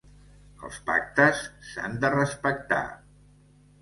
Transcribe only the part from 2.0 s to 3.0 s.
de respectar.